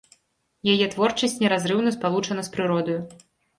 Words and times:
Яе 0.73 0.87
творчасць 0.95 1.37
неразрыўна 1.45 1.93
спалучана 1.99 2.49
з 2.51 2.57
прыродаю. 2.59 2.99